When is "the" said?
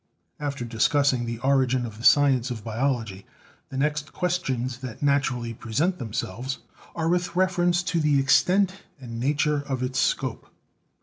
1.27-1.37, 1.99-2.03, 3.69-3.77, 7.99-8.17